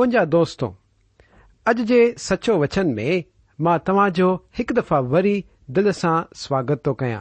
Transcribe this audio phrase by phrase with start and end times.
[0.00, 0.66] मुंहिंजा दोस्तो
[1.70, 1.96] अॼु जे
[2.26, 3.24] सचो वचन में
[3.66, 4.26] मां तव्हां जो
[4.58, 5.32] हिकु दफ़ा वरी
[5.78, 6.12] दिल सां
[6.42, 7.18] स्वागत थो कयां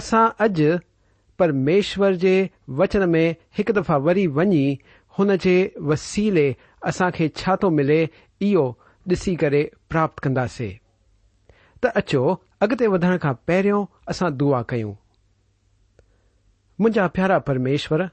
[0.00, 0.70] असां अॼु
[1.42, 2.32] परमेश्वर जे
[2.80, 3.22] वचन में
[3.58, 4.64] हिकु दफ़ा वरी वञी
[5.18, 5.54] हुन जे
[5.92, 6.44] वसीले
[6.92, 7.98] असां खे छा थो मिले
[8.48, 8.64] इहो
[9.12, 9.60] ॾिसी करे
[9.90, 10.70] प्राप्त कंदासीं
[11.82, 12.24] त अचो
[12.68, 14.90] अॻिते वधण खां पहिरियों असां दुआ कयूं
[16.80, 18.04] मुंहिंजा प्यारा परमेश्वर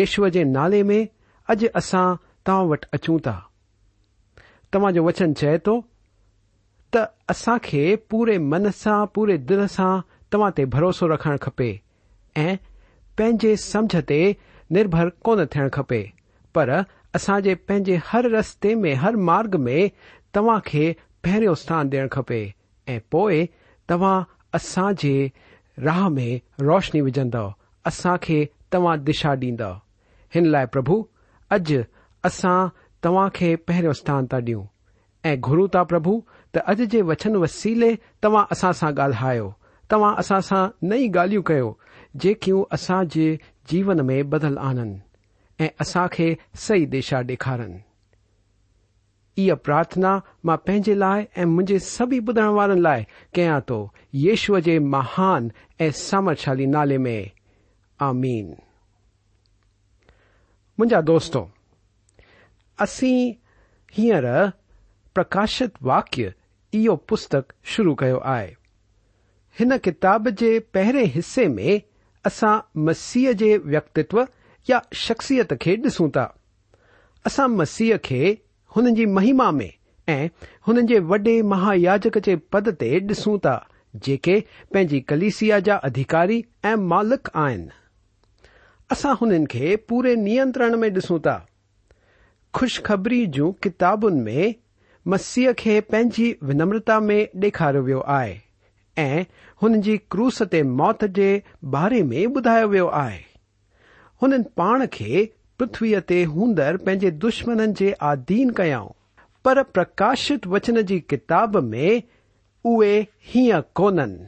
[0.00, 1.02] यशूअ जे नाले में
[1.52, 2.14] अॼु असां
[2.46, 3.34] तव्हां वटि अचूं था
[4.72, 5.74] तव्हां जो वचन चए तो
[6.96, 9.92] त खे पूरे मन सां पूरे दिल सां
[10.32, 11.68] तव्हां ते भरोसो रखणु खपे
[12.44, 12.56] ऐं
[13.20, 14.18] पंहिंजे समझ ते
[14.78, 16.00] निर्भर कोन थियणु खपे
[16.58, 16.70] पर
[17.20, 19.78] असां जे पंहिंजे हर रस्ते में हर मार्ग में
[20.38, 20.84] तव्हां खे
[21.26, 22.40] पहिरियों स्थान ॾियणु खपे
[22.88, 23.42] ऐं पोएं
[23.92, 24.16] तव्हां
[24.60, 25.14] असां जे
[25.90, 26.40] राह में
[26.70, 27.48] रोशनी विझंदव
[27.92, 28.38] असां खे
[28.76, 29.80] तव्हां दिशा ॾींदव
[30.38, 31.04] हिन लाइ प्रभु
[31.54, 31.72] اج
[32.26, 32.54] اصا
[33.02, 34.64] توا کے پہرو ستھان تا دوں
[35.26, 36.08] ای گور تا پربھ
[36.54, 37.90] تج کے وچن وسیلے
[38.22, 39.24] توا اساسا گالہ
[39.88, 40.60] تا اساسا
[40.90, 43.02] نئی گالیوں کرسا
[43.70, 44.92] جیون میں بدل آنن
[45.68, 46.34] اسا کے
[46.66, 47.70] سح دشا ڈکھاری
[49.46, 50.12] یہ پارتھنا
[50.64, 53.02] پنجے لائے ایجیے سبھی بدھنے والے لائے
[53.34, 53.86] کہیاں تو
[54.24, 55.48] یشو کے مہان
[55.78, 57.20] ای سامرشالی نالے میں
[60.78, 61.40] मुंहिंजा दोस्तो
[62.80, 63.30] असीं
[63.98, 64.24] हींअर
[65.14, 66.32] प्रकाशित वाक्य
[66.74, 68.50] इहो पुस्तक शुरू कयो आहे
[69.58, 71.80] हिन किताब जे पहिरें हिसे में
[72.26, 72.56] असां
[72.88, 74.24] मसीह जे व्यक्तित्व
[74.70, 76.26] या शख़्सियत खे ॾिसूं था
[77.26, 78.36] असां मसीह खे
[78.76, 79.70] हुन जी महिमा में
[80.16, 80.28] ऐं
[80.68, 83.56] हुन जे वॾे महायाजक जे पद ते ॾिसूं था
[84.08, 84.38] जेके
[84.72, 87.68] पंहिंजी कलिसिया जा अधिकारी ऐं मालिक आहिनि
[88.94, 91.32] असां हुननि खे पूरे नियंत्रण में ॾिसूं था
[92.54, 94.54] खु़शख़बरी जूं किताबुनि में
[95.12, 98.34] मस्सीअ खे पंहिंजी विनम्रता में ॾेखारियो वियो आहे
[99.06, 99.24] ऐं
[99.62, 101.26] हुन जी क्रूस ते मौत जे
[101.74, 103.18] बारे में ॿुधायो वियो आहे
[104.22, 105.24] हुननि पाण खे
[105.62, 108.96] पृथ्वीअ ते हूंदर पंहिंजे दुश्मननि जे आधीन कयाऊं
[109.48, 111.88] पर प्रकाशित वचन जी किताब में
[112.74, 112.96] उहे
[113.34, 114.26] हीअं कोन्हनि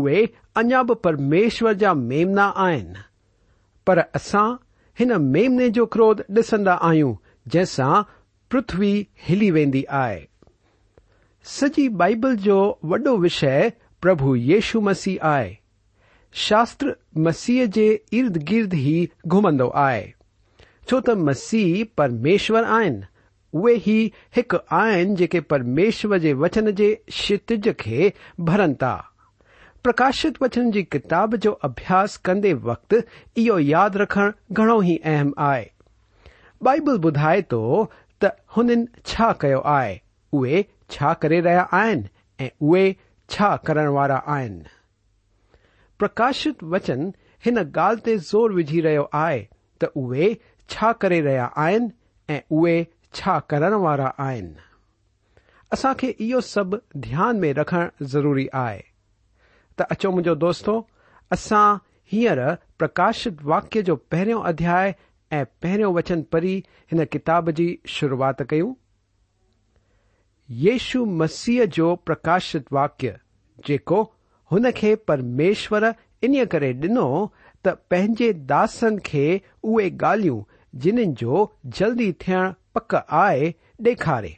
[0.00, 0.24] उहे
[0.64, 3.10] अञा बि परमेश्वर जा मेमना आहिनि
[3.86, 4.44] پر اصا
[5.00, 7.12] ہن میمن جو کروھ ڈسند آئیں
[7.52, 7.88] جیسا
[8.50, 8.94] پتوی
[9.28, 10.18] ہلی وی آئی
[11.56, 12.58] سکی بائیبل جو
[12.90, 13.56] وڈو وشی
[14.02, 15.52] پربھ یشو مسیح آئے
[16.44, 16.88] شر
[17.26, 17.88] مسیح کے
[18.18, 18.96] ارد گرد ہی
[19.32, 20.04] گُھمند آئے
[20.88, 23.98] چو ت مسیحمیشور آئے ہی
[24.36, 28.08] ایک پرمیشور کے وچن کے شتج کے
[28.46, 28.96] برن تا
[29.86, 32.94] پرکاشت وچن کی کتاب جو ابیاس کردے وقت
[33.36, 35.64] یہد رکھن گھڑو ہی اہم ہے
[36.64, 37.58] بائبل بدھائے تو
[38.20, 38.70] تون
[39.14, 39.84] آہ کرا
[45.98, 47.08] پرکاشت وچن
[47.46, 47.96] ہن گال
[48.30, 49.44] تور وھی رہے آئے
[49.80, 49.86] تو
[51.64, 51.88] آن
[53.16, 54.16] چھ کرا
[55.76, 56.76] اصا یہ سب
[57.10, 58.68] دھیان میں رکھن ضروری آ
[59.78, 60.74] त अचो मुंहिंजो दोस्तो
[61.32, 61.64] असां
[62.12, 62.40] हींअर
[62.78, 64.94] प्रकाशित वाक्य जो पहिरियों अध्याय
[65.32, 66.54] ऐं पहिरियों वचन पढ़ी
[66.92, 68.72] हिन किताब जी शुरूआत कयूं
[70.64, 73.16] येशु मसीह जो प्रकाशित वाक्य
[73.66, 74.02] जेको
[74.52, 75.92] हुन खे परमेश्वर
[76.28, 77.06] इन्हीअ करे ॾिनो
[77.64, 79.24] त पंहिंजे दासनि खे
[79.72, 80.42] उहे ॻाल्हियूं
[80.86, 81.36] जिन्हनि जो
[81.80, 83.50] जल्दी थियण पक आहे
[83.90, 84.32] ॾेखारे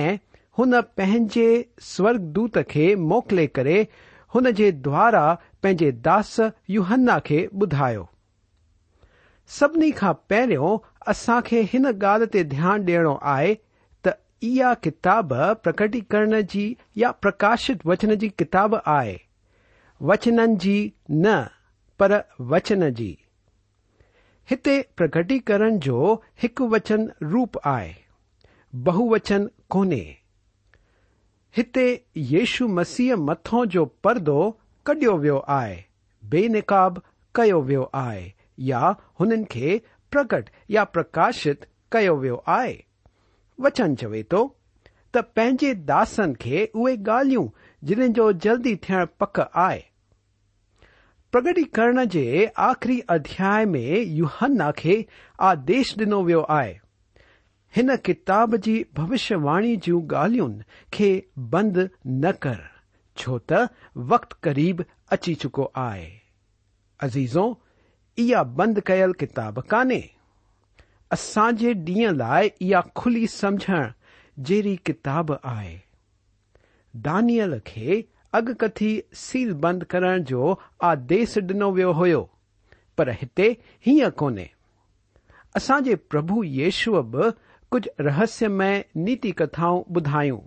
[0.00, 0.16] ऐं
[0.58, 1.46] हुन पंहिंजे
[1.90, 3.78] स्वर्गदूत खे मोकिले करे
[4.36, 5.26] ان کے دارا
[6.04, 6.38] داس
[6.68, 8.02] یو ہنا کے بدھاؤ
[9.58, 9.90] سی
[10.28, 10.76] پہرو
[11.12, 13.54] اصا کے ان گال تی دن ڈیڑھو آئی
[14.02, 15.34] تب
[15.64, 16.64] پکٹیکر کی
[17.02, 19.16] یا پرکاشت وچن کی کتاب آئے
[20.10, 20.76] وچن کی
[21.08, 21.26] ن
[21.98, 22.18] پر
[22.50, 23.14] وچن کی
[24.50, 26.16] اتے پرگٹیرن جو
[26.70, 27.92] وچن روپ آئے
[28.86, 29.84] بہوچن کو
[32.52, 34.40] شو مسیح متوں جو پردو
[34.86, 36.98] کڈی وی آقاب
[37.34, 38.28] کرے
[38.68, 38.90] یا
[39.20, 39.78] ان کی
[40.12, 42.08] پرگٹ یا پرکاشت کر
[43.64, 44.46] وچن چویں تو
[45.34, 45.56] تین
[45.88, 47.46] داسن کے اوی گالوں
[47.88, 49.80] جن جو جلدی تھک آئے
[51.32, 55.02] پرگٹین کے آخری ادیا میں یوہنا کے
[55.52, 56.34] آدیش ڈنو وی
[57.80, 60.34] ان کتاب کی بوشیہ واڑی جی گال
[61.50, 61.76] بند
[62.20, 62.24] ن
[63.20, 63.52] چوت
[64.10, 64.82] وقت قریب
[65.14, 66.06] اچی چکا آئے
[67.04, 67.52] عزیزوں
[68.56, 69.90] بند کل کتاب کان
[71.16, 71.54] اصان
[71.84, 73.70] ڈیئ لائے اَہ کُلی سمجھ
[74.46, 75.76] جڑی کتاب آئی
[77.04, 77.42] دے
[78.38, 82.14] اکتھی سیل بند کردیش ڈنو وی
[82.96, 84.38] پر ہوں کون
[85.56, 85.78] اصا
[86.10, 87.30] پربھ یشو ب
[87.74, 90.38] कुझ रहस्यमय नीति कथाऊं ॿुधायूं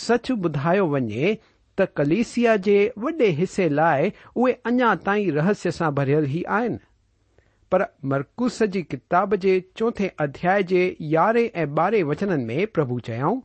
[0.00, 1.32] सच ॿुधायो वञे
[1.78, 6.78] त कलिसिया जे वॾे हिसे लाइ उहे अञा ताईं रहस्य सां भरियल ई आहिनि
[7.72, 10.84] पर मरकुस जी किताब जे चोथे अध्याय जे
[11.14, 13.40] यारहें ऐं ॿारहें वचननि में प्रभु चयाऊं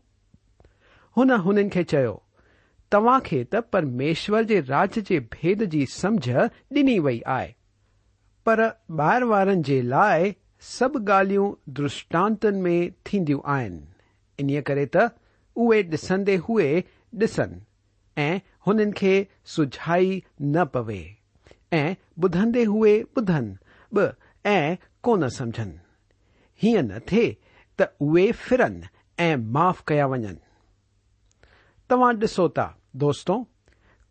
[1.18, 2.14] हुन हुननि खे चयो
[2.92, 7.54] तव्हां खे त परमेश्वर जे राज जे भेद जी समझ ॾिनी वई आहे
[8.46, 10.34] पर ॿाहिरि वारनि जे लाइ
[10.70, 11.46] सभु ॻाल्हियूं
[11.78, 13.86] दृष्टांतनि में थींदियूं आहिनि
[14.40, 15.08] इन्हीअ करे त
[15.64, 16.68] उहे ॾिसंदे हुए
[17.24, 17.60] ॾिसनि
[18.24, 19.14] ऐं हुननि खे
[19.54, 21.00] सुझाई न पवे
[21.80, 23.56] ऐं ॿुधंदे हुए ॿुधनि
[23.98, 24.06] बि
[24.50, 25.80] ऐं कोन समझनि
[26.64, 27.36] हीअं न थिए
[27.82, 28.88] त उहे फिरनि
[29.28, 30.36] ऐं माफ़ कया वञनि
[31.90, 32.70] तव्हां ॾिसो था
[33.06, 33.44] दोस्तो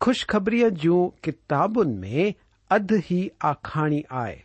[0.03, 2.33] ख़ुशख़बरीअ जूं किताबुनि में
[2.79, 3.21] अधु ई
[3.53, 4.39] आखाणी आहे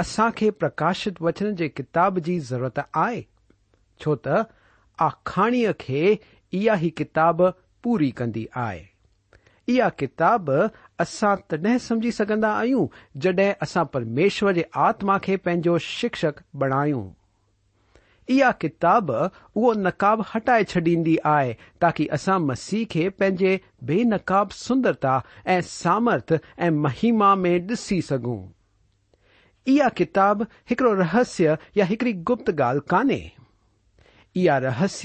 [0.00, 3.20] असां खे प्रकाशित वचन जे किताब जी ज़रूरत आहे
[4.02, 4.36] छो त
[5.06, 7.42] आखाणीअ खे इहा ई किताब
[7.86, 8.84] पूरी कंदी आहे
[9.74, 10.50] इहा किताब
[11.04, 12.86] असां तॾहिं समझी सघंदा आहियूं
[13.24, 17.02] जड॒हिं असां परमेश्वर जे आत्मा खे पंहिंजो शिक्षक बणायूं
[18.36, 21.52] इहा किताब उहो नक़ाब हटाए छॾींदी आहे
[21.82, 23.58] ताकी असां मसीह खे पंहिंजे
[23.90, 25.16] बेनक़ाब सुंदरता
[25.56, 28.40] ऐं सामर्थ ऐं महिमा में ॾिसी सघूं
[29.96, 33.26] کتاب ایکڑا رہسیہ یا ایکڑی گپت گال کانے
[34.62, 35.04] رہس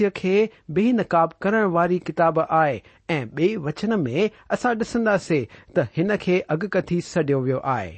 [0.74, 5.38] بے نقاب کری کتاب آئے بے وچن میں اصا ڈسندے
[5.74, 7.90] ت ان کے اگکتھی سڈیا وی آئے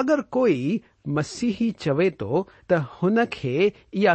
[0.00, 0.78] اگر کوئی
[1.16, 2.42] مسیحی چوے تو
[3.06, 3.70] ان کی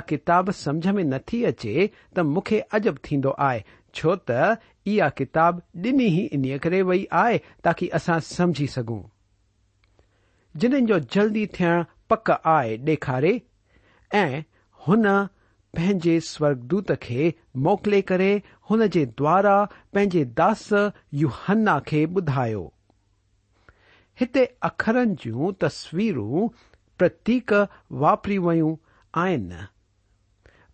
[0.07, 2.95] کتاب سمجھ میں نتھی اچے ت مخ عجب
[3.37, 3.59] آئے
[3.95, 6.57] چو تاب ڈنی ہی انی
[7.23, 9.01] آئے تاکہ اصا سمجھی سکوں
[10.57, 13.31] जिन्हनि जो जल्दी थियण पक आहे ॾेखारे
[14.17, 14.41] ऐं
[14.87, 15.01] हुन
[15.75, 17.33] पंहिंजे स्वर्गदूत खे
[17.65, 18.29] मोकिले करे
[18.69, 19.55] हुन जे द्वारा
[19.93, 20.67] पंहिंजे दास
[21.23, 22.63] युहन्ना खे ॿुधायो
[24.19, 26.47] हिते अखरनि जूं तस्वीरूं
[26.99, 27.53] प्रतीक
[28.05, 28.73] वापरी वयूं
[29.23, 29.63] आहिनि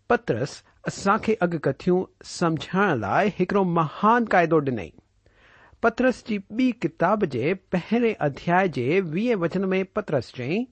[0.09, 2.03] पत्रस असां खे अॻकथियूं
[2.37, 4.89] समझाइण लाइ हिकड़ो महान क़ाइदो डि॒न
[5.83, 10.65] पथरस जी ॿी किताब जे पहिरें अध्याय जे वीह वचन में पथरस चई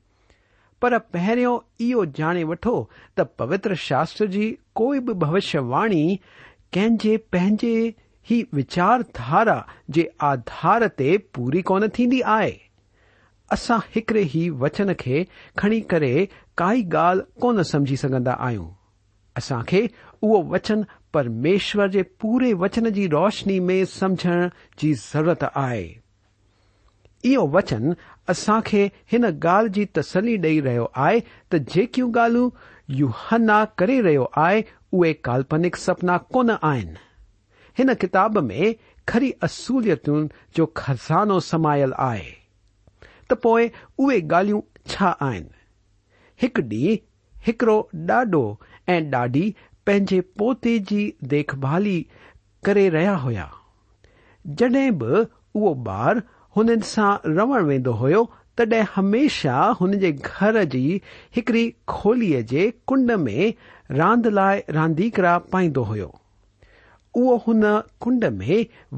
[0.82, 2.74] पर पहिरियों इहो ॼाणे वठो
[3.18, 4.50] त पवित्र शास्त्र जी
[4.82, 6.04] कोई बि भविष्यवाणी
[6.74, 7.74] कंहिंजे पंहिंजे
[8.30, 9.58] ही वीचारधारा
[9.98, 12.54] जे आधार ते पूरी कोन थींदी आहे
[13.54, 15.26] असां हिकड़े ई वचन खे
[15.60, 16.14] खणी करे
[16.58, 18.68] काई ॻाल्हि कोन समझी सघंदा आहियूं
[19.38, 19.88] असां खे
[20.24, 24.50] उहो वचन परमेश्वर जे पूरे वचन जी रोशनी में समझण
[24.80, 25.88] जी ज़रूरत आहे
[27.30, 27.96] इहो वचन
[28.66, 31.20] खे हिन ॻाल्हि जी तसली ॾेई रहियो आहे
[31.52, 32.50] त जेकियूं ॻाल्हियूं
[33.00, 33.12] यू
[33.80, 34.64] करे रहियो आहे
[34.94, 36.96] उहे काल्पनिक सपना कोन आहिनि
[37.78, 38.74] हिन किताब में
[39.10, 42.32] खरी असूलियतुनि जो खज़ानो समायल आहे
[43.32, 43.70] त पोइ
[44.06, 44.62] उहे ॻाल्हियूं
[44.92, 45.50] छा आहिनि
[46.42, 46.98] हिकु ॾींहुं
[47.48, 47.78] हिकड़ो
[48.12, 48.44] ॾाढो
[48.90, 49.54] ऐं ॾाढी
[49.90, 50.98] पंहिंजे पोते जी
[51.30, 52.00] देखभाली
[52.66, 53.46] करे रहिया हुया
[54.60, 55.22] जड॒हिं बि
[55.60, 56.22] उहो ॿार
[56.58, 58.22] हुननि सां रहण वेंदो हुयो
[58.62, 60.84] तॾहिं हमेशा हुन जे घर जी
[61.38, 61.64] हिकड़ी
[61.96, 63.54] खोलीअ जे कुंड में
[64.02, 66.10] रांदि लाइ रांदीकरा पाईंदो होयो
[67.24, 67.66] उहो हुन
[68.08, 68.56] कुंड में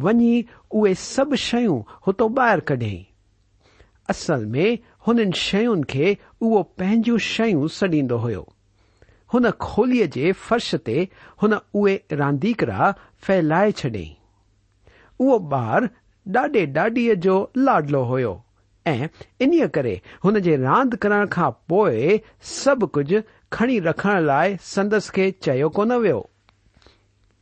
[0.07, 0.35] वञी
[0.81, 3.11] उहे सभु शयूं हुतो ॿाहिरि कढियईं
[4.15, 4.67] असल में
[5.07, 8.35] हुननि शयुनि खे उहो पंहिंजूं शयूं सॾींदो हो
[9.33, 10.93] हुन खोलीअ जे फ़र्श ते
[11.41, 12.87] हुन उहे रांदीकरा
[13.27, 14.15] फैलाए छॾियईं
[15.25, 15.87] उहो ॿार
[16.37, 18.33] ॾाॾे ॾाॾीअ जो लाडलो हुयो
[18.91, 19.07] ऐं
[19.45, 22.19] इन्हीअ करे हुन जे रांदि करण खां पोइ
[22.53, 23.21] सभु कुझ
[23.57, 26.19] खणी रखण लाइ संदसि खे चयो कोन वियो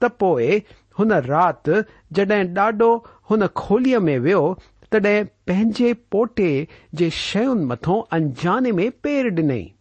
[0.02, 0.62] त पोइ
[1.00, 1.82] हुन राति
[2.20, 2.92] जड॒ ॾाॾो
[3.30, 4.44] हुन खोलीअ में वियो
[4.92, 6.50] तॾहिं पंहिंजे पोटे
[7.02, 9.72] जे शयुनि मथो अंजाने में पेर डि॒नई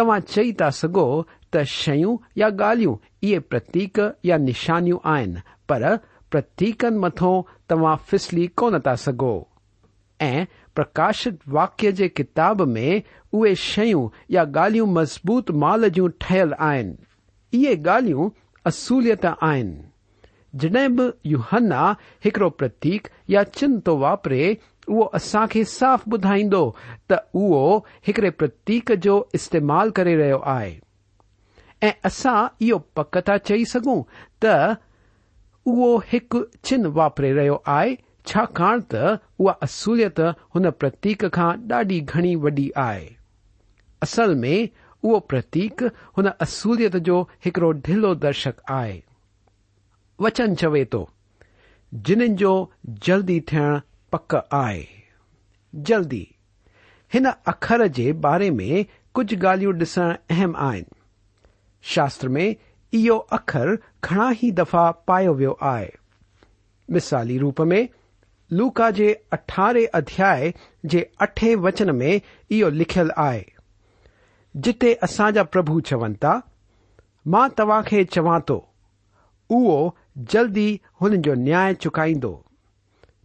[0.00, 2.88] اوا چی تا سو ت شالوں
[3.26, 3.98] یہ پتیک
[4.30, 5.32] یا نشاو آن
[5.68, 7.32] پرتیکن متو
[7.68, 9.34] تم فسلی کون تا سکو
[10.74, 12.92] پرکاشت واقیہ کے کتاب میں
[13.34, 13.82] اے شا
[14.54, 16.88] گال مضبوط مال جی ٹھل آن
[17.64, 18.06] یہ گال
[18.70, 19.68] اصولت آن
[20.62, 21.80] जॾहिं बि यूहन्ना
[22.24, 24.46] हिकड़ो प्रतीक या चिन थो वापरे
[24.90, 26.60] उहो असां खे साफ़ ॿुधाईंदो
[27.12, 27.62] त उहो
[28.06, 30.72] हिकड़े प्रतीक जो इस्तेमाल करे रहियो आहे
[31.86, 32.36] ऐं असां
[32.66, 34.00] इहो पक था चई सघूं
[34.44, 34.54] त
[35.72, 37.96] उहो हिकु चिन वापरे रहियो आहे
[38.30, 39.02] छाकाणि त
[39.38, 40.20] उहा असूलियत
[40.56, 43.04] हुन प्रतीक खां ॾाढी घणी वॾी आहे
[44.08, 44.56] असल में
[45.02, 45.82] उहो प्रतीक
[46.18, 48.96] हुन असूलियत जो हिकड़ो ढिलो दर्शक आहे
[50.24, 51.04] وچن چوے تو
[52.06, 52.52] جن جو
[53.06, 53.74] جلدی تھن
[54.10, 54.82] پک آئے
[55.86, 56.24] جلدی
[57.14, 58.82] ان اخر کے بارے میں
[59.16, 60.82] کچھ گالو ڈسن اہم آن
[61.94, 62.52] شاستر میں
[62.92, 63.74] یہ اخر
[64.58, 67.82] گفا پایا وی آسالی روپ میں
[68.56, 70.50] لوکا کے اٹھارے ادیاائے
[70.90, 72.18] کے اٹھے وچن میں
[72.54, 73.42] یہ لکھل آئے
[74.64, 76.36] جسا پربھ چون تا
[77.32, 77.80] ماں تعوا
[78.10, 78.54] چاہ
[80.16, 82.28] जल्द जल्दी हुनजो न्याय चुकाईंदो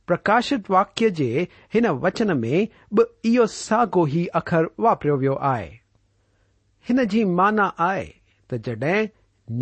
[0.07, 5.69] प्रकाशित वाक्य जे हिन वचन में ब इहो साॻो ई अख़र वापरियो वियो आहे
[6.89, 8.03] हिन जी माना आए
[8.51, 8.97] त जड॒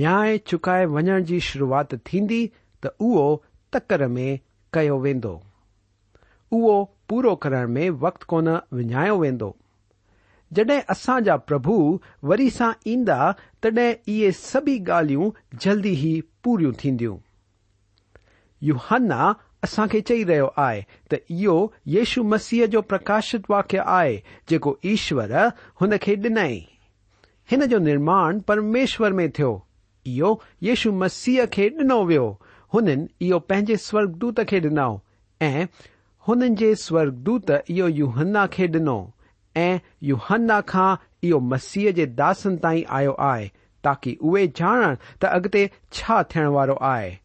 [0.02, 2.42] न्याय चुकाए वञण जी शुरूआति थींदी
[2.84, 3.28] त उहो
[3.78, 4.40] तकर में
[4.80, 5.36] कयो वेंदो
[6.58, 8.50] उहो पूरो करण में वक़्तु कोन
[8.82, 9.56] विञायो वेंदो
[10.54, 11.74] असां जा प्रभु
[12.30, 13.18] वरी सां ईंदा
[13.64, 15.30] तॾहिं इहे सभी ॻाल्हियूं
[15.62, 17.18] जल्दी ई पूरियूं थींदियूं
[18.70, 19.20] युहाना
[19.64, 21.56] असां खे चई रहियो आहे त इहो
[21.96, 24.16] यु मसीह जो प्रकाशित वाक्य आहे
[24.50, 25.34] जेको ईश्वर
[25.82, 26.56] हुन खे ॾिनई
[27.52, 29.52] हिन जो निर्माण परमेश्वर में थियो
[30.14, 30.32] इहो
[30.64, 32.26] य यशु मसीह खे ॾिनो वियो
[32.74, 34.90] हुननि इहो पंहिंजे स्वर्गदूत खे ॾिनो
[35.52, 35.66] ऐं
[36.28, 39.00] हुननि जे स्वर्गदूत इहो युहन्ना खे ॾिनो
[39.58, 40.96] ऐं युहन्ना खां
[41.28, 43.48] इहो मसीह जे दासनि ताईं आयो आहे
[43.84, 47.16] ताकी उहे ॼाणण त अॻिते छा थियण वारो आहे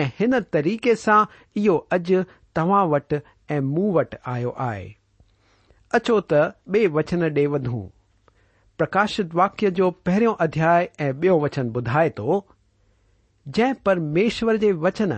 [0.00, 1.24] ऐं हिन तरीक़े सां
[1.60, 2.22] इहो अॼु
[2.56, 3.16] तव्हां वटि
[3.54, 4.86] ऐं मूं वटि आयो आहे
[5.98, 6.34] अचो त
[6.74, 7.86] बे वचन ॾे वधूं
[8.78, 12.40] प्रकाशित वाक्य जो पहिरियों अध्याय ऐं ॿियो वचन ॿुधाए थो
[13.56, 15.12] जंहिं परमेश्वर जे वचन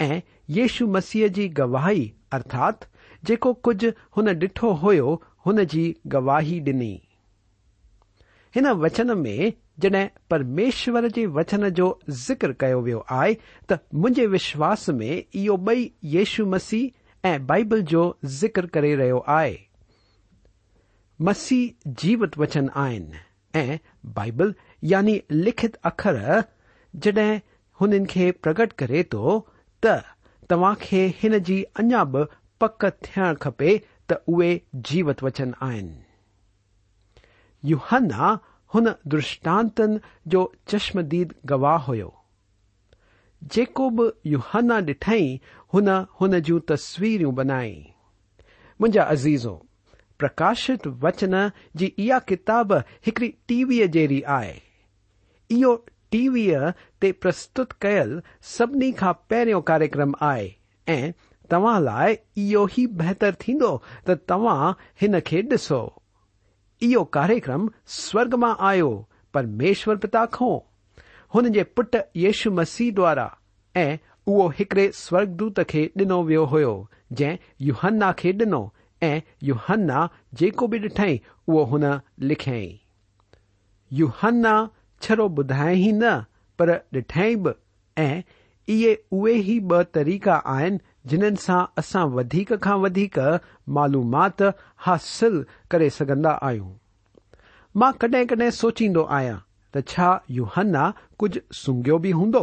[0.00, 0.20] ऐं
[0.58, 2.88] येशु मसीह जी गवाही अर्थात
[3.26, 3.84] जेको कुझ
[4.16, 5.82] हुन ॾिठो हुयो हुन जी
[6.12, 6.92] गवाही डि॒नी
[8.54, 11.86] हिन वचन में जॾहिं परमेश्वर जे वचन जो
[12.24, 13.34] ज़िक्र कयो वियो आहे
[13.72, 18.02] त मुंहिंजे विश्वास में इहो ॿई येषु मसीह ऐं बाइबल जो
[18.40, 19.54] ज़िक्र करे रहियो आहे
[21.28, 23.18] मसीह जीवत वचन आहिनि
[23.60, 23.78] ऐं
[24.16, 24.54] बाइबल
[24.92, 26.18] यानी लिखित अखर
[27.06, 29.38] जड॒हिं प्रगट करे थो
[29.84, 30.00] त
[30.50, 32.24] तव्हां खे हिन जी अञा बि
[32.60, 33.80] पक थियणु खपे
[34.88, 35.50] جیوت وچن
[37.70, 39.96] یو ہن دشانتن
[40.32, 41.88] جو چشمدید گواہ
[44.54, 45.10] ہونا ڈٹ
[46.70, 49.56] ہوسویری بنائیں عزیزو
[50.18, 51.34] پرکاشت وچن
[52.26, 54.58] کیتاب ایکڑی ٹھیک جری آئے
[55.62, 56.70] یہ
[57.22, 58.18] پرستت کل
[58.56, 60.48] سبھی کا پہرو کارکرم آئے
[61.50, 62.14] تما لائے
[62.56, 63.62] او ہی بہتر تھند
[64.06, 64.54] تو توا
[65.00, 65.82] انسو
[66.80, 70.24] یہ کارکرم سورگ ما آشور پتا
[71.76, 73.26] پٹ یشو مسیح دوارا
[73.84, 76.74] ایکڑے سوگدوت کے ڈنو وی ہو
[77.18, 77.30] جی
[77.68, 78.64] یو ہن کی ڈنو
[79.10, 79.88] ایو ہن
[80.38, 81.16] جی ڈھئی
[81.48, 82.76] او ہوئی
[83.98, 84.54] یو ہنا
[85.04, 86.04] چڑو بدھائیں ہی ن
[86.58, 87.36] پر ڈیئ
[87.96, 90.38] اے ہی ب طریقہ
[91.08, 93.18] जिन्हनि सां असां वधीक खां वधीक
[93.76, 94.42] मालूमात
[94.86, 96.72] हासिल करे सघंदा आहियूं
[97.82, 99.36] मां कडहिं कडहिं सोचींदो आहियां
[99.74, 100.08] त छा
[100.38, 100.82] यू हना
[101.22, 102.42] कुझु सूंघयो बि हूंदो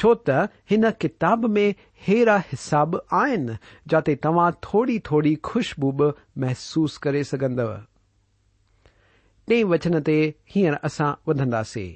[0.00, 0.38] छो त
[0.70, 3.56] हिन किताब में अहिड़ा हिसाब आहिनि
[3.92, 6.10] जाते तव्हां थोरी थोरी खुशबू बि
[6.46, 7.72] महसूस करे सघंदव
[9.50, 10.18] टे वचन ते
[10.54, 11.88] हींअर असां वधंदासीं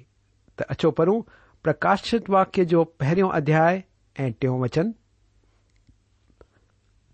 [0.58, 1.20] त अचो परूं
[1.64, 3.84] प्रकाशित वाक्य जो पहिरियों अध्याय
[4.22, 4.94] ऐं टियों वचन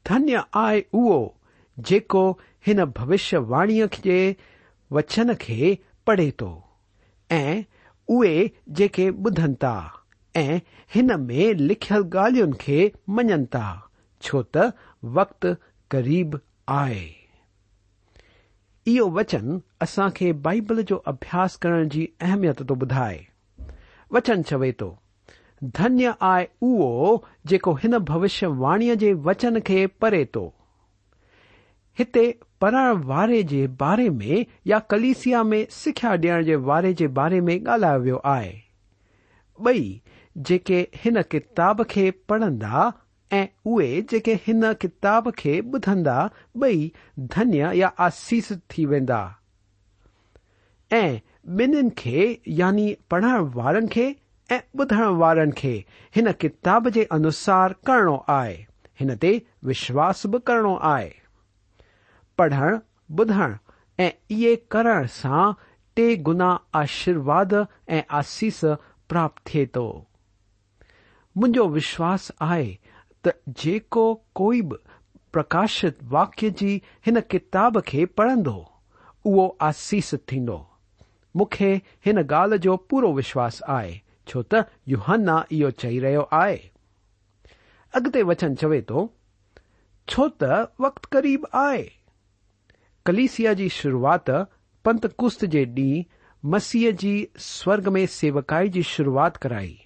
[0.09, 1.17] धन्य आहे उहो
[1.89, 2.25] जेको
[2.67, 4.19] हिन भविष्यवाणीअ जे
[4.97, 5.71] वचन खे
[6.07, 6.51] पढ़े थो
[7.39, 7.63] ऐं
[8.17, 8.47] उहे
[8.81, 9.77] जेके ॿुधनि था
[10.43, 10.61] ऐं
[10.95, 12.79] हिन में लिखियल ॻाल्हियुनि खे
[13.17, 13.67] मञनि था
[14.23, 14.69] छो त
[15.19, 15.55] वक़्तु
[15.91, 16.41] क़रीब
[16.79, 17.05] आहे
[18.93, 23.19] इहो वचन असां खे बाइबल जो अभ्यास करण जी अहमियत थो ॿुधाए
[24.15, 24.97] वचन चवे थो
[25.63, 27.13] ધન્ય આય ઉઓ
[27.51, 30.43] જેકો હન ભવિષ્ય વાણીજે વચન કે પરેતો
[32.01, 32.25] હતે
[32.65, 34.33] પરવારેજે બારેમે
[34.75, 38.53] يا કલીસિયામે સખયા ડીણજે વારેજે બારેમે ગલાવ્યો આય
[39.69, 39.87] બઈ
[40.51, 42.85] જેકે હન કિતાબખે પડંદા
[43.41, 43.43] એ
[43.75, 46.27] ઓએ જેકે હન કિતાબખે બધંદા
[46.65, 46.83] બઈ
[47.17, 49.29] ધન્ય يا આશીસ થીવેંદા
[51.01, 51.03] એ
[51.61, 52.29] મિનન કે
[52.63, 54.09] યાની પઢા વારણખે
[54.53, 55.73] ऐं ॿुधण वारनि खे
[56.17, 58.55] हिन किताब जे अनुसार करणो आहे
[59.01, 59.31] हिन ते
[59.71, 61.09] विश्वास बि करणो आहे
[62.39, 62.77] पढ़णु
[63.21, 63.55] ॿुधण
[64.05, 65.53] ऐं इहे करण सां
[65.97, 66.51] टे गुना
[66.83, 67.55] आशीर्वाद
[67.95, 68.61] ऐं आसीस
[69.11, 69.87] प्राप्त थिए थो
[71.37, 72.71] मुंहिंजो विश्वास आहे
[73.27, 74.07] त जेको
[74.43, 74.77] कोई बि
[75.33, 78.57] प्रकाशित वाक्य जी हिन किताब खे पढ़ंदो
[79.29, 80.61] उहो आसीस थींदो
[81.37, 81.75] मूंखे
[82.07, 84.63] हिन ॻाल्हि जो पूरो विश्वास आहे છોતા
[84.95, 87.55] યોહन्ना યો ચહી રહ્યો આય
[88.01, 89.03] અગતે વચન ચવે તો
[90.15, 91.87] છોતા વખત કરીબ આય
[93.11, 94.33] કલિસિયા જી શુરૂઆત
[94.89, 95.99] પંતકુસ્ત જે ડી
[96.55, 99.77] મસીહ જી સ્વર્ગ મે સેવકાય જી શુરૂઆત કરાઈ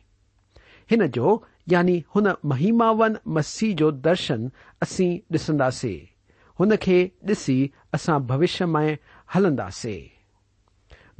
[0.94, 1.34] હન જો
[1.74, 4.46] યાની હન મહિમાવન મસીહ જો દર્શન
[4.88, 5.92] અસી દિસંદા સે
[6.60, 6.98] હન કે
[7.32, 7.62] દિસી
[7.98, 8.82] અસા ભવિષ્ય મે
[9.36, 9.96] હલંદા સે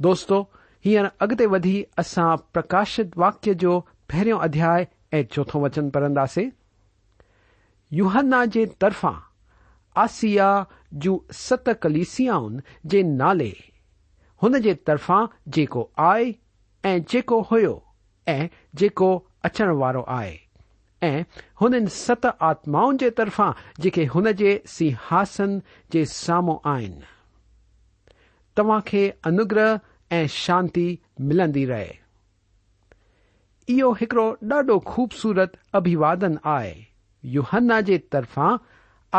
[0.09, 0.37] દોસ્તો
[0.85, 3.79] हींअर अॻिते वधी असां प्रकाशित वाक्य जो
[4.11, 6.49] पहिरियों अध्याय ऐं चोथो वचन पढ़ंदासीं
[7.97, 9.11] युहन्ना जे तरफ़ा
[10.01, 10.49] आसिया
[11.03, 12.59] जूं सत कलिसियाऊं
[12.91, 13.51] जे नाले
[14.43, 15.17] हुन जे तरफ़ा
[15.57, 16.33] जेको आए
[16.85, 17.75] ऐं जेको हुयो
[18.35, 18.47] ऐं
[18.81, 19.09] जेको
[19.45, 20.37] अचण वारो आहे
[21.03, 21.23] ऐं
[21.61, 25.59] हुननि सत आत्माउनि जे तरफ़ा जेके हुन जे सिंहासन
[25.93, 27.01] जे साम्हूं आहिनि
[28.57, 29.79] तव्हां खे अनुग्रह
[30.11, 30.83] ऐं शांती
[31.27, 31.91] मिलंदी रहे
[33.73, 36.73] इहो हिकड़ो ॾाढो खूबसूरत अभिवादन आहे
[37.35, 38.51] युहन्ना जे तरफ़ां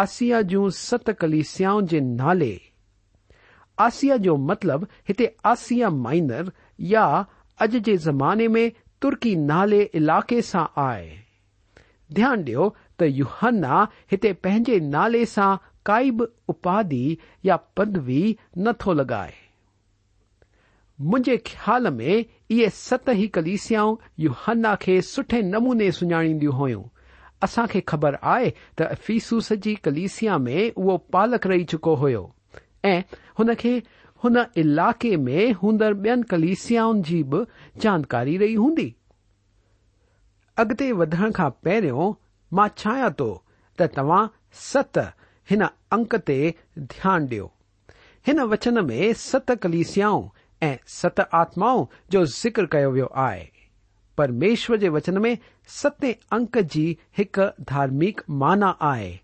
[0.01, 2.53] आसिया जूं सत कलिसियाऊं जे नाले
[3.87, 6.51] आसिया जो मतिलब हिते आसिया माइनर
[6.95, 7.05] या
[7.67, 8.71] अॼु जे ज़माने में
[9.03, 11.11] तुर्की नाले इलाइक़े सां आहे
[12.19, 12.69] ध्यानु ॾियो
[13.03, 13.81] त युहन्ना
[14.13, 15.55] हिते पंहिंजे नाले सां
[15.93, 17.05] काई बि उपाधि
[17.51, 18.21] या पदवी
[18.67, 19.33] नथो लॻाए
[21.03, 26.83] मुंहिंजे ख़्याल में इहे सत ई कलिसियाऊं यूहन्ना खे सुठे नमूने सुञाणींदियूं हुयूं
[27.47, 32.23] असां खे ख़बर आहे त फीसूस जी कलिसिया में उहो पालक रही चुको हुयो
[32.91, 33.01] ऐं
[33.39, 33.73] हुन खे
[34.25, 37.45] हुन इलाक़े में हूंदड़ ॿियनि कलिसियाऊं जी बि
[37.87, 38.89] जानकारी रही हूंदी
[40.65, 42.13] अॻिते वधण खां पहिरियों
[42.61, 43.29] मां चाहियां थो
[43.81, 44.27] त तव्हां
[44.67, 44.99] सत
[45.51, 45.67] हिन
[45.99, 46.39] अंक ते
[46.95, 47.51] ध्यानु ॾियो
[48.31, 50.29] हिन वचन में सत कलिसियाऊं
[50.63, 53.47] ऐं सत आत्माओ जो ज़िक्र कयो वियो आहे
[54.19, 55.37] परमेश्वर जे वचन में
[55.77, 56.85] सते अंक जी
[57.19, 59.19] हिकु धार्मिक माना आहे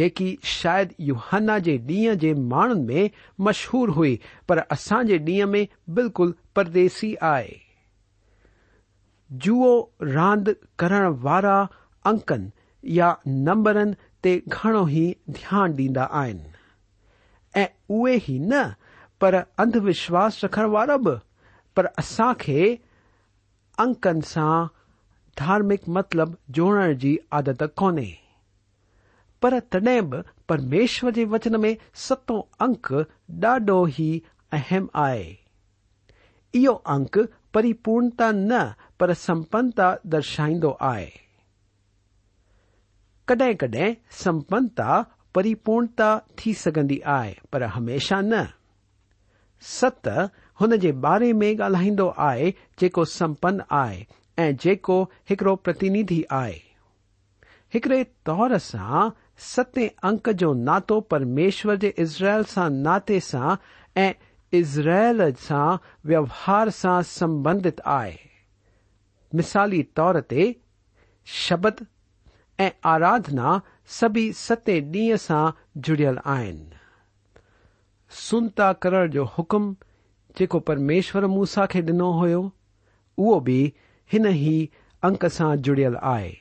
[0.00, 0.28] जेकी
[0.58, 3.10] शायदि युहाना जे ॾींहं जे माण्हुनि में
[3.46, 5.66] मशहूर हुई पर असां जे ॾींहं में
[5.98, 7.56] बिल्कुल परदेसी आहे
[9.46, 11.58] जुओ रांदि करण वारा
[12.12, 15.04] अंकनि या नंबरनि ते घणो ई
[15.40, 17.66] ध्यान ॾींदा आहिनि ऐं
[17.98, 18.64] उहे ई न
[19.20, 22.48] پر اد وشواس رکھن والا بار اصاخ
[23.84, 24.72] اکن سات
[25.38, 27.98] دارک مطلب جوڑنے کی جی عادت کون
[29.42, 31.74] پر تڈمیشور یو جی وچن میں
[32.06, 32.92] ستوں اک
[33.42, 34.10] ڈاڈو ہی
[34.58, 35.34] اہم آئے
[36.94, 37.18] اک
[37.52, 38.52] پریپتا ن
[38.98, 40.58] پر سمپنتا درشائی
[40.92, 41.08] آئے
[43.28, 43.76] کدیں کڈ
[44.22, 45.00] سمپنتا
[45.34, 46.16] پریپوتا
[47.50, 48.32] پر ہمیشہ ن
[49.62, 51.90] ستج بارے میں گالائی
[52.28, 52.50] آئے
[53.10, 54.02] سمپن آئے
[55.30, 58.50] ایکڑو پرتندھی آئے تور
[59.46, 65.54] ستے اک جو ناتو پریمیشور کے اسرائل سے ناتے سرائل سے
[66.08, 67.66] ویوہار سے سبند
[67.98, 68.16] آئے
[69.38, 70.14] مثالی تور
[71.46, 71.82] شبد
[72.60, 73.58] ای آرادھنا
[74.00, 75.34] سبھی ست ڈیوں سے
[75.84, 76.50] جڑل ہے
[78.14, 79.74] सुनता करण जो हुकुम
[80.38, 83.58] जेको परमेश्वर मूसा खे डि॒नो हो उहो बि
[84.12, 84.54] हिन ई
[85.08, 86.32] अंक सां जुड़ियल आहे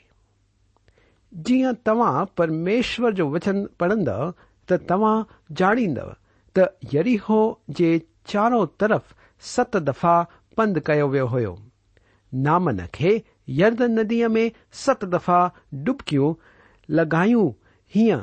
[1.48, 4.34] जीअं तव्हां परमेश्वर जो वचन पढ़ंदव
[4.72, 5.16] त तव्हां
[5.62, 6.14] ॼाणींदव
[6.58, 7.40] त यरीहो
[7.80, 7.90] जे
[8.34, 9.14] चारो तरफ़
[9.54, 10.16] सत दफ़ा
[10.58, 11.56] पंध कयो वियो हो
[12.50, 13.16] नामन खे
[13.62, 14.46] यर्द नदीअ में
[14.86, 15.40] सत दफ़ा
[15.88, 16.34] डुबकियूं
[17.00, 17.50] लॻायूं
[17.96, 18.22] हीअं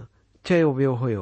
[0.51, 1.15] चयो वियो हो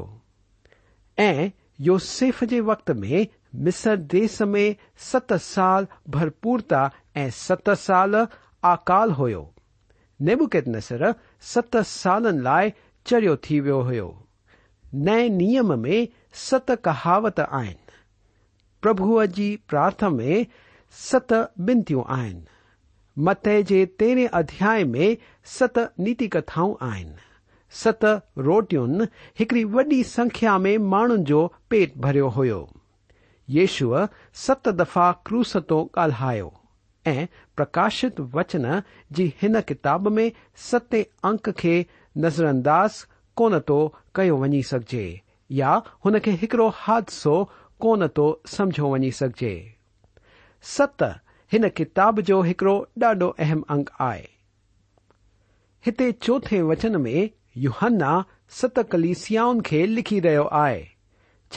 [1.28, 1.48] ऐं
[1.86, 3.22] یوسف کے وقت میں
[3.64, 4.70] مصر دیس میں
[5.10, 6.72] ست سال بھرپورت
[7.34, 8.14] ست سال
[8.70, 11.02] آکال ہوب نسر
[11.54, 12.68] ست سال لائ
[13.08, 13.26] چر
[13.68, 14.10] ہو
[15.04, 16.04] نئے نیم میں
[16.38, 17.72] ست کہوت آن
[18.82, 20.42] پربی جی پارتھنا میں
[21.02, 21.32] ست
[21.66, 22.18] بنتوں آ
[23.26, 25.14] مت کے تیرہ ادیا میں
[25.58, 27.12] ست نیتکتھاؤں آن
[27.76, 28.04] सत
[28.44, 29.07] रोटियुनि
[29.38, 32.44] हिकड़ी वॾी संख्या में माण्हुनि जो पेट भरियो हो
[33.50, 34.07] येशूअ
[34.46, 36.50] सत दफ़ा क्रूस तो ॻाल्हायो
[37.07, 37.26] ऐं
[37.57, 38.83] प्रकाशित वचन
[39.18, 40.31] जी हिन किताब में
[40.70, 41.74] सते अंक खे
[42.24, 43.04] नज़रअंदाज़
[43.37, 43.78] कोन थो
[44.14, 45.04] कयो वञी सघिजे
[45.61, 45.78] या
[46.24, 47.37] खे हिकड़ो हादसो
[47.81, 49.54] कोन थो समझो वञी सघिजे
[50.76, 51.02] सत
[51.52, 54.26] हिन किताब जो हिकड़ो ॾाढो अहम अंक आहे
[55.87, 57.28] हिते चोथे वचन में
[57.64, 57.98] یو ہن
[58.58, 60.70] ست کلسیاؤں کے لکھی رہے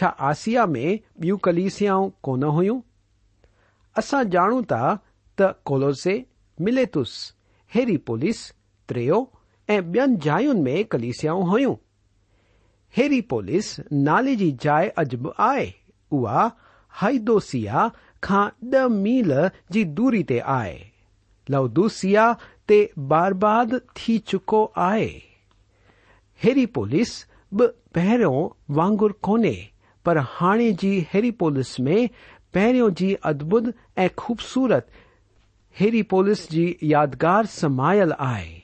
[0.01, 2.69] ہیں آسیا میں بئ کلسیاؤں کون ہوئ
[3.99, 4.21] اتا
[5.37, 6.17] تلوسے
[6.65, 8.39] ملے تسری پولیس
[8.87, 9.23] ترو
[9.75, 11.45] ایائن میں کلسیاؤں
[12.97, 15.69] ہولس نالے کی جی جائ اجب آئے
[17.01, 17.87] ہائیڈوسیا
[18.71, 19.39] ڈہ میل کی
[19.73, 20.61] جی دوری تع
[21.53, 22.31] لوسیا
[23.09, 25.07] بارباد تھی چکو ہے
[26.43, 27.09] ہیری پولیس
[27.57, 28.01] ب پہ
[28.75, 29.35] واگر کو
[30.39, 32.05] حالے کی جی ہیری پولیس میں
[32.53, 33.67] پہرو جی ادبد
[34.05, 34.87] اوبصورت
[35.81, 38.59] ہیری پولیس کی جی یادگار سمائل ہے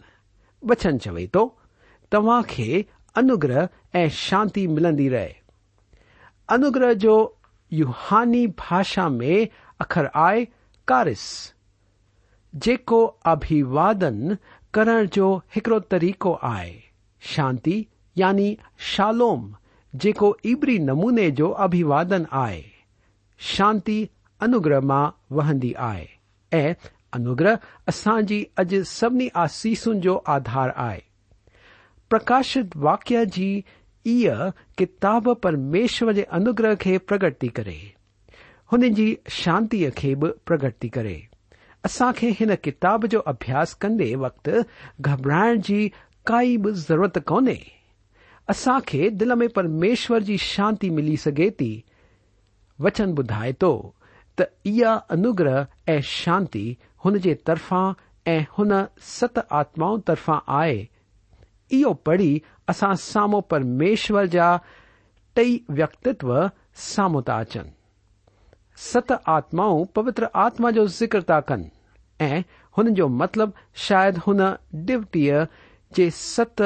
[0.68, 1.46] بچن چوے تو
[2.10, 2.18] تا
[3.20, 5.32] انگریہ شانت ملدی رہے
[6.54, 7.14] انوگرہ جو
[7.80, 9.44] یوہانی بھاشا میں
[9.82, 10.44] اخر آئے
[10.90, 11.24] کارس
[12.66, 14.32] جبوادن
[14.74, 15.38] کرن جو
[15.90, 16.72] طریق آئے
[17.34, 17.68] شانت
[18.18, 18.50] یعنی
[18.92, 19.48] شالوم
[20.02, 22.60] جو ایبری نمونے جو ابھی وادن آئے
[23.56, 23.88] شانت
[24.46, 26.72] انوگرہ میں وہندی آئے
[27.16, 27.54] انوگرہ
[27.90, 31.00] اصا جی اج سبنی آسیسون جو آدھار آئے
[32.10, 37.76] پرکاشت واقیہ جی کی یع کتاب پرمیشور کے انوگرہ کی پرگتی کرے
[38.72, 40.88] ہو جی شانت کی بھی پگتی
[41.88, 44.48] اصاخ اس کتاب جو ابیاس كندے وقت
[45.06, 45.88] گبرائن كی جی
[46.32, 47.40] كائی بھی ضرورت كو
[48.52, 48.76] اصا
[49.20, 51.72] دل میں پرمیشور کی شانتی ملی سی تی
[52.84, 53.70] وچن بدھائے تو
[54.36, 55.32] تنو
[56.10, 56.56] شانت
[57.04, 57.82] ان کے ترفا
[58.26, 58.72] ہن
[59.06, 62.38] ست آتماؤں طرفا آئے پڑھی
[62.72, 64.48] اصا ساموں پرمیشر جا
[65.36, 66.24] ٹکت
[66.86, 67.68] ساموں تا اچن
[68.90, 73.50] ست آتماؤں پوتر آتما ضر ت مطلب
[73.88, 74.38] شاید ان
[74.86, 75.30] ڈیوٹی
[76.16, 76.62] ست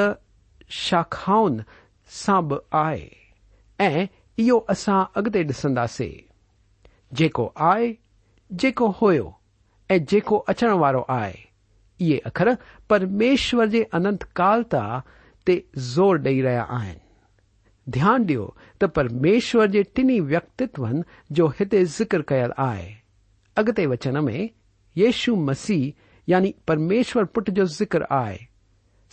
[0.81, 1.37] شاخا
[2.19, 4.03] سا بائے
[4.73, 5.77] اصا اگتے ڈسند
[7.19, 7.27] جی
[10.47, 11.33] اچن والو آئے
[12.09, 14.83] یہ اخرمیشور یا انتکال تا
[15.45, 16.97] تور ڈی رہا آئن
[18.25, 18.35] ڈی
[18.79, 21.01] تومیشور یا ٹینی ویکتن
[21.37, 22.91] جو ہت ذکر کل آئے
[23.61, 24.47] اگتے وچن میں
[24.99, 25.89] یشو مسیح
[26.31, 28.37] یعنی پرمیشور پٹ جو ذکر آئے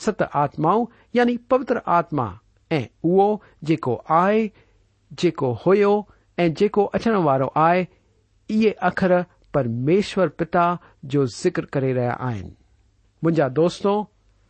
[0.07, 0.85] ست آتماؤں
[1.15, 2.29] یعنی پوتر آتما
[2.73, 3.35] او
[3.69, 3.77] جی
[5.35, 7.85] کو ہون والو آئے
[8.63, 9.13] یہ اخر
[9.53, 10.63] پرمیشور پتا
[11.13, 12.31] جو ذکر کر رہا
[13.25, 14.03] مجھا دوستوں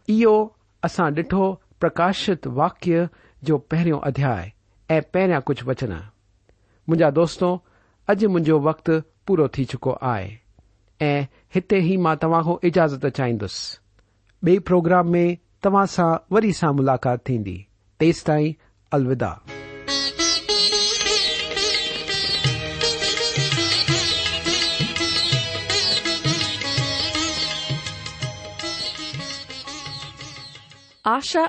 [0.08, 0.44] یہ
[0.86, 3.00] اصا ڈھٹو پرکاشت واقیہ
[3.48, 5.92] جو پہرو ادھیا پہ کچھ وچن
[6.88, 7.56] مجھا دوستوں
[8.10, 8.90] اج مجھے وقت
[9.26, 10.30] پورا تھی چکو آئے
[11.56, 13.52] ہتے ہی ما توا کو اجازت چاہس
[14.46, 15.26] بے پروگرام میں
[15.62, 17.36] تمام سا وی سا ملاقاتی
[18.92, 19.28] الودا
[31.16, 31.44] آشا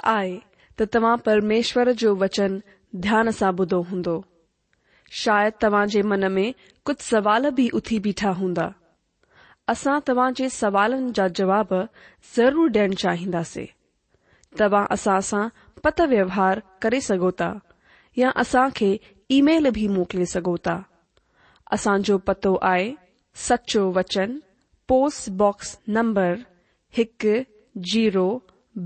[0.77, 2.60] تریشور جو وچن
[3.04, 4.21] دیا سے بدھو ہوں
[6.10, 6.51] من میں
[6.86, 8.69] کچھ سوال بھی اتھی بٹا ہندا
[9.71, 13.36] اسا تاج سوالن جا جر ڈیڈ چاہید
[14.57, 15.39] تساسا
[15.84, 17.49] پت وار کروتا
[18.19, 18.89] یا اسان کے
[19.34, 20.75] ای میل بھی موکلے سوتا
[21.77, 22.91] اسان پتہ آئے
[23.47, 24.38] سچو وچن
[24.88, 26.34] پوسٹ باکس نمبر
[26.99, 27.25] ایک
[27.91, 28.27] جیرو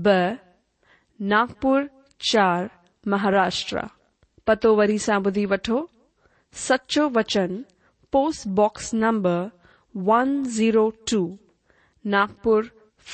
[0.04, 0.08] ب
[1.32, 1.86] ناگپر
[2.30, 2.64] چار
[3.10, 3.86] مہاراشٹرا
[4.46, 5.84] پتو ودی وتو
[6.66, 7.62] سچو وچن
[8.12, 9.42] post box number
[10.04, 11.20] one zero two
[12.14, 12.64] Nagpur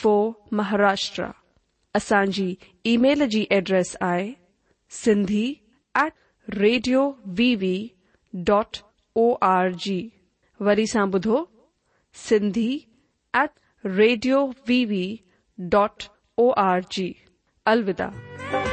[0.01, 1.25] four Maharashtra
[1.95, 4.33] اسان ای میل کی ایڈریس آئے
[5.03, 5.45] Sindhi
[6.03, 7.77] at radio V V
[8.47, 8.77] dot
[9.21, 10.01] O R G
[10.67, 11.45] وری سا بدھو
[12.29, 12.71] Sindhi
[13.41, 15.05] at radio V V
[15.73, 17.13] dot O R G
[17.73, 18.72] الوداع